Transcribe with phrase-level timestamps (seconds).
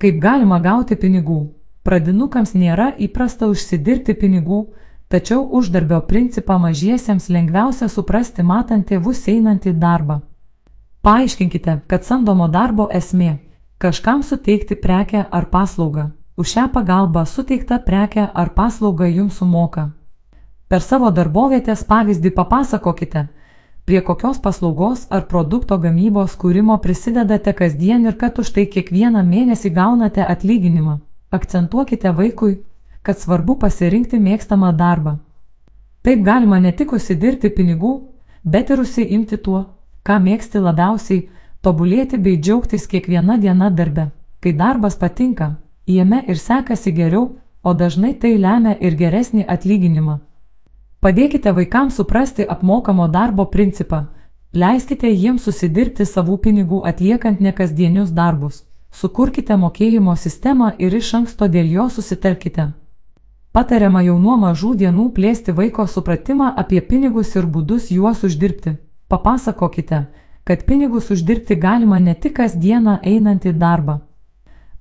[0.00, 1.50] Kaip galima gauti pinigų?
[1.84, 4.60] Pradinukams nėra įprasta užsidirbti pinigų,
[5.12, 10.22] tačiau uždarbio principą mažiesiems lengviausia suprasti matant tėvus einantį darbą.
[11.04, 13.38] Paaiškinkite, kad samdomo darbo esmė-
[13.84, 16.10] kažkam suteikti prekę ar paslaugą.
[16.36, 19.90] Už šią pagalbą suteiktą prekę ar paslaugą jums sumoka.
[20.68, 23.28] Per savo darbovietės pavyzdį papasakokite,
[23.90, 29.72] prie kokios paslaugos ar produkto gamybos kūrimo prisidedate kasdien ir kad už tai kiekvieną mėnesį
[29.78, 30.94] gaunate atlyginimą.
[31.38, 32.52] Akcentuokite vaikui,
[33.02, 35.16] kad svarbu pasirinkti mėgstamą darbą.
[36.06, 37.92] Taip galima ne tik užsidirbti pinigų,
[38.44, 39.64] bet ir užsiimti tuo,
[40.06, 41.26] ką mėgsti labiausiai,
[41.60, 44.12] tobulėti bei džiaugtis kiekviena diena darbe.
[44.38, 47.32] Kai darbas patinka, jame ir sekasi geriau,
[47.66, 50.20] o dažnai tai lemia ir geresnį atlyginimą.
[51.00, 54.02] Padėkite vaikams suprasti apmokamo darbo principą.
[54.52, 58.58] Leiskite jiems susidirbti savų pinigų atliekant nekasdienius darbus.
[58.92, 62.66] Sukurkite mokėjimo sistemą ir iš anksto dėl jo susitarkite.
[63.56, 68.74] Patariama jau nuo mažų dienų plėsti vaiko supratimą apie pinigus ir būdus juos uždirbti.
[69.08, 70.02] Papasakokite,
[70.44, 73.96] kad pinigus uždirbti galima ne tik kasdieną einant į darbą.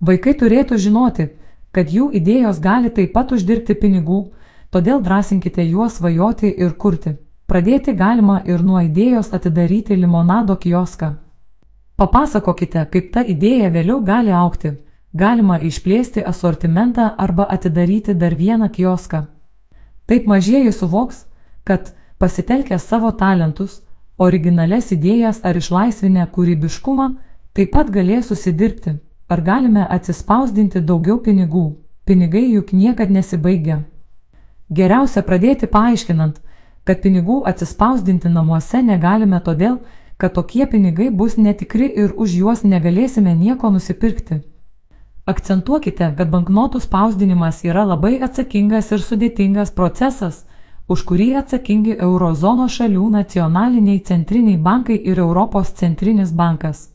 [0.02, 1.30] Vaikai turėtų žinoti,
[1.72, 4.20] kad jų idėjos gali taip pat uždirbti pinigų,
[4.72, 7.16] todėl drąsinkite juos svajoti ir kurti.
[7.50, 11.16] Pradėti galima ir nuo idėjos atidaryti limonado kioską.
[11.98, 14.76] Papasakokite, kaip ta idėja vėliau gali aukti.
[15.14, 19.26] Galima išplėsti asortimentą arba atidaryti dar vieną kioską.
[20.06, 21.26] Taip mažieji suvoks,
[21.64, 23.82] kad pasitelkę savo talentus,
[24.18, 27.08] originales idėjas ar išlaisvinę kūrybiškumą,
[27.54, 29.00] taip pat galės susidirbti.
[29.30, 31.66] Ar galime atsispausdinti daugiau pinigų?
[32.06, 33.84] Pinigai juk niekad nesibaigia.
[34.70, 36.36] Geriausia pradėti paaiškinant,
[36.86, 39.80] kad pinigų atsispausdinti namuose negalime todėl,
[40.22, 44.44] kad tokie pinigai bus netikri ir už juos negalėsime nieko nusipirkti.
[45.26, 50.44] Akcentuokite, kad banknotų spausdinimas yra labai atsakingas ir sudėtingas procesas,
[50.90, 56.90] už kurį atsakingi Eurozono šalių nacionaliniai centriniai bankai ir Europos centrinis bankas.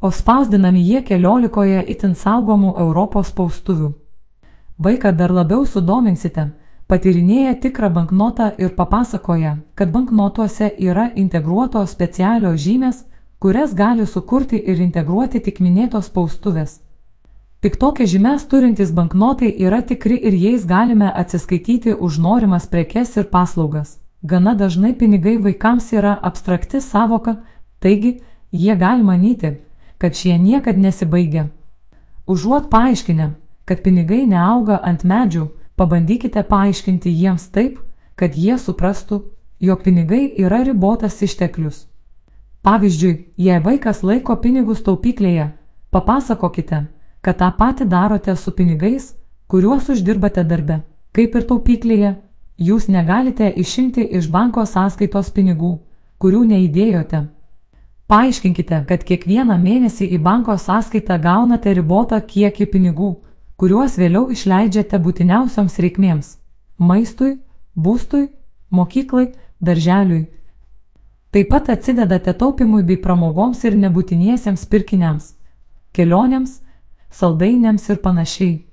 [0.00, 3.94] O spausdinami jie keliolikoje itin saugomų Europos spaustuvių.
[4.78, 6.50] Vaiką dar labiau sudominsite
[6.86, 13.04] patyrinėja tikrą banknotą ir papasakoja, kad banknotuose yra integruotos specialios žymės,
[13.38, 16.80] kurias gali sukurti ir integruoti tik minėtos spaustuvės.
[17.64, 23.30] Tik tokias žymės turintys banknotai yra tikri ir jais galime atsiskaityti už norimas prekes ir
[23.32, 23.98] paslaugas.
[24.22, 27.38] Gana dažnai pinigai vaikams yra abstrakti savoka,
[27.80, 28.18] taigi
[28.52, 29.54] jie gali manyti,
[29.98, 31.46] kad šie niekad nesibaigia.
[32.26, 33.30] Užuot paaiškinę,
[33.64, 37.80] kad pinigai neauga ant medžių, Pabandykite paaiškinti jiems taip,
[38.14, 39.20] kad jie suprastų,
[39.58, 41.86] jog pinigai yra ribotas išteklius.
[42.62, 45.50] Pavyzdžiui, jei vaikas laiko pinigus taupyklėje,
[45.90, 46.84] papasakokite,
[47.20, 49.10] kad tą patį darote su pinigais,
[49.48, 50.78] kuriuos uždirbate darbe.
[51.14, 52.14] Kaip ir taupyklėje,
[52.58, 55.78] jūs negalite išimti iš banko sąskaitos pinigų,
[56.22, 57.26] kurių neįdėjote.
[58.08, 63.14] Paaiškinkite, kad kiekvieną mėnesį į banko sąskaitą gaunate ribotą kiekį pinigų,
[63.56, 66.36] kuriuos vėliau išleidžiate būtiniausioms reikmėms-
[66.88, 67.38] maistui,
[67.76, 68.28] būstui,
[68.70, 70.26] mokyklai, darželiui.
[71.30, 75.34] Taip pat atsidedate taupimui bei pramogoms ir nebūtiniesiems pirkiniams-
[75.94, 76.60] kelionėms,
[77.10, 78.64] saldainiams ir panašiai.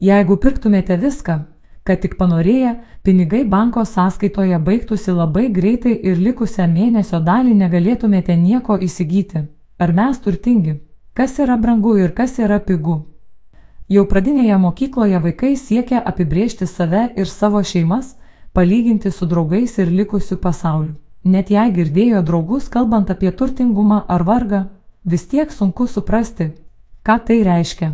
[0.00, 1.44] Jeigu pirktumėte viską,
[1.84, 2.74] kad tik panorėję,
[3.04, 9.46] pinigai banko sąskaitoje baigtųsi labai greitai ir likusią mėnesio dalį negalėtumėte nieko įsigyti.
[9.78, 10.80] Ar mes turtingi?
[11.14, 13.06] Kas yra brangu ir kas yra pigu?
[13.90, 18.12] Jau pradinėje mokykloje vaikai siekia apibriežti save ir savo šeimas,
[18.54, 20.92] palyginti su draugais ir likusiu pasauliu.
[21.24, 24.60] Net jei girdėjo draugus kalbant apie turtingumą ar vargą,
[25.04, 26.52] vis tiek sunku suprasti,
[27.02, 27.88] ką tai reiškia.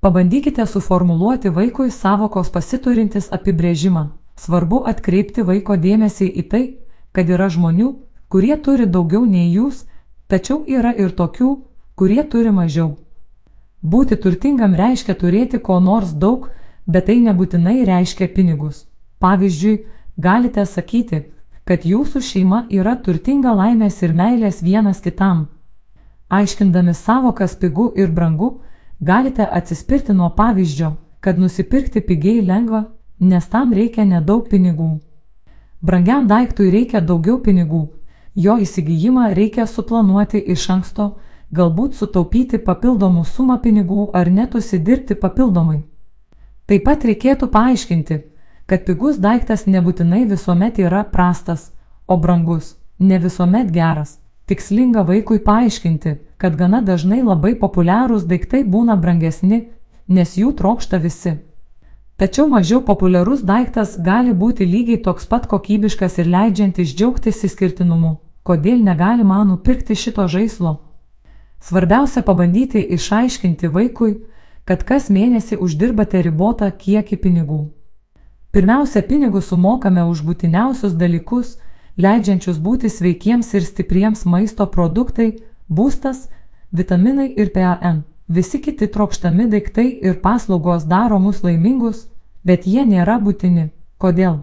[0.00, 4.06] Pabandykite suformuluoti vaikui savokos pasiturintis apibrėžimą.
[4.38, 6.64] Svarbu atkreipti vaiko dėmesį į tai,
[7.10, 7.90] kad yra žmonių,
[8.30, 9.82] kurie turi daugiau nei jūs,
[10.30, 11.50] tačiau yra ir tokių,
[11.98, 12.94] kurie turi mažiau.
[13.82, 16.48] Būti turtingam reiškia turėti ko nors daug,
[16.86, 18.86] bet tai nebūtinai reiškia pinigus.
[19.22, 19.84] Pavyzdžiui,
[20.16, 21.24] galite sakyti,
[21.64, 25.46] kad jūsų šeima yra turtinga laimės ir meilės vienas kitam.
[26.28, 28.60] Aiškindami savokas pigu ir brangu,
[29.00, 32.84] galite atsispirti nuo pavyzdžio, kad nusipirkti pigiai lengva,
[33.20, 34.98] nes tam reikia nedaug pinigų.
[35.80, 37.88] Brangiam daiktui reikia daugiau pinigų,
[38.34, 41.12] jo įsigijimą reikia suplanuoti iš anksto,
[41.54, 45.82] galbūt sutaupyti papildomų sumą pinigų ar net užsidirbti papildomai.
[46.68, 48.18] Taip pat reikėtų paaiškinti,
[48.68, 51.70] kad pigus daiktas nebūtinai visuomet yra prastas,
[52.06, 54.18] o brangus ne visuomet geras.
[54.48, 59.68] Tikslinga vaikui paaiškinti, kad gana dažnai labai populiarūs daiktai būna brangesni,
[60.08, 61.34] nes jų trokšta visi.
[62.18, 68.16] Tačiau mažiau populiarus daiktas gali būti lygiai toks pat kokybiškas ir leidžiantis džiaugtis įskirtinumu.
[68.42, 70.87] Kodėl negalima nupirkti šito žaislo?
[71.60, 74.14] Svarbiausia pabandyti išaiškinti vaikui,
[74.64, 77.60] kad kas mėnesį uždirbate ribotą kiekį pinigų.
[78.52, 81.56] Pirmiausia, pinigus sumokame už būtiniausius dalykus,
[81.96, 85.32] leidžiančius būti sveikiems ir stipriems maisto produktai,
[85.68, 86.28] būstas,
[86.72, 88.04] vitaminai ir PAN.
[88.28, 92.06] Visi kiti trokštami daiktai ir paslaugos daro mus laimingus,
[92.44, 93.70] bet jie nėra būtini.
[93.98, 94.40] Kodėl?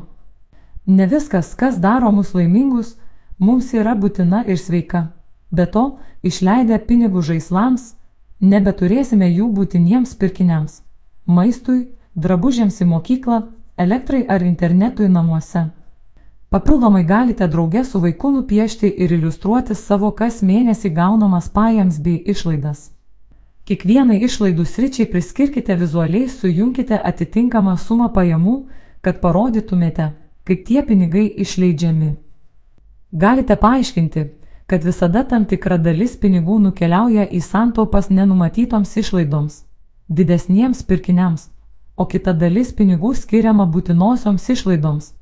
[0.85, 2.95] Ne viskas, kas daro mus laimingus,
[3.39, 5.14] mums yra būtina ir sveika.
[5.55, 5.85] Be to,
[6.23, 7.93] išleidę pinigų žaislams,
[8.41, 10.81] nebeturėsime jų būtiniems pirkiniams-
[11.37, 13.37] maistui, drabužiams į mokyklą,
[13.77, 15.69] elektrai ar internetui namuose.
[16.49, 22.91] Papildomai galite drauge su vaiku nupiešti ir iliustruoti savo kas mėnesį gaunamas pajams bei išlaidas.
[23.65, 28.55] Kiekvienai išlaidų sričiai priskirkite vizualiai, sujunkite atitinkamą sumą pajamų,
[29.01, 30.11] kad parodytumėte,
[30.45, 32.11] kaip tie pinigai išleidžiami.
[33.11, 34.23] Galite paaiškinti,
[34.67, 39.63] kad visada tam tikra dalis pinigų nukeliauja į santaupas nenumatytoms išlaidoms,
[40.09, 41.49] didesniems pirkiniams,
[41.97, 45.13] o kita dalis pinigų skiriama būtinosioms išlaidoms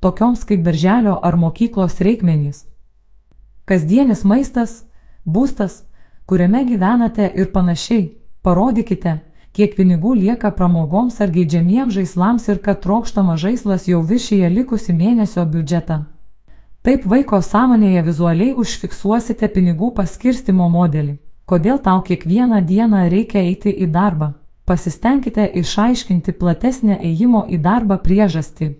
[0.00, 2.64] tokioms kaip darželio ar mokyklos reikmenys.
[3.68, 4.84] Kasdienis maistas,
[5.26, 5.82] būstas,
[6.26, 8.06] kuriame gyvenate ir panašiai,
[8.42, 9.18] parodykite,
[9.52, 15.44] kiek pinigų lieka pramogoms ar geidžiamiems žaislams ir kad trokštamas žaislas jau viršyje likusi mėnesio
[15.44, 16.00] biudžetą.
[16.80, 21.18] Taip vaiko sąmonėje vizualiai užfiksuosite pinigų paskirstimo modelį.
[21.44, 24.28] Kodėl tau kiekvieną dieną reikia eiti į darbą?
[24.64, 28.70] Pasistengkite išaiškinti platesnę ėjimo į darbą priežastį.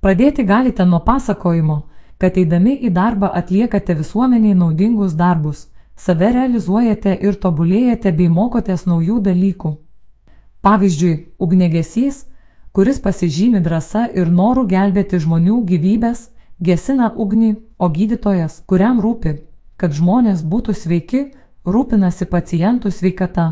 [0.00, 1.78] Pradėti galite nuo pasakojimo,
[2.16, 9.20] kad eidami į darbą atliekate visuomeniai naudingus darbus, save realizuojate ir tobulėjate bei mokotės naujų
[9.28, 9.76] dalykų.
[10.64, 12.24] Pavyzdžiui, ugnegesys,
[12.72, 19.36] kuris pasižymi drąsa ir noru gelbėti žmonių gyvybės, gesina ugnį, o gydytojas, kuriam rūpi,
[19.80, 21.22] kad žmonės būtų sveiki,
[21.64, 23.46] rūpinasi pacientų sveikata.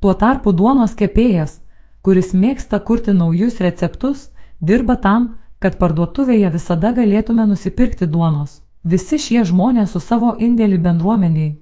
[0.00, 1.60] Tuo tarpu duonos kepėjas,
[2.02, 4.30] kuris mėgsta kurti naujus receptus,
[4.60, 8.60] dirba tam, kad parduotuvėje visada galėtume nusipirkti duonos.
[8.82, 11.52] Visi šie žmonės su savo indėlį bendruomeniai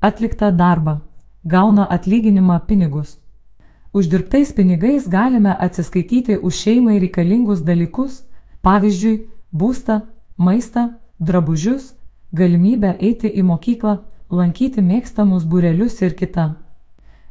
[0.00, 1.00] atliktą darbą
[1.44, 3.18] gauna atlyginimą pinigus.
[3.92, 8.22] Uždirbtais pinigais galime atsiskaityti už šeimai reikalingus dalykus,
[8.62, 10.00] pavyzdžiui, būstą,
[10.36, 11.94] maistą, drabužius,
[12.32, 13.98] galimybę eiti į mokyklą,
[14.30, 16.54] lankyti mėgstamus būrelius ir kitą.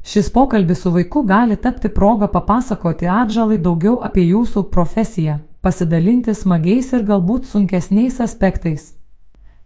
[0.08, 6.94] Šis pokalbis su vaiku gali tapti progą papasakoti atžalai daugiau apie jūsų profesiją pasidalinti smagiais
[6.96, 8.94] ir galbūt sunkesniais aspektais.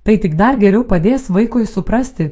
[0.03, 2.31] Tai tik dar geriau padės vaikui suprasti,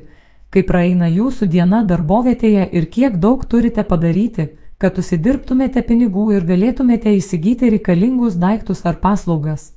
[0.50, 4.48] kaip praeina jūsų diena darbovietėje ir kiek daug turite padaryti,
[4.82, 9.74] kad užsidirbtumėte pinigų ir galėtumėte įsigyti reikalingus daiktus ar paslaugas.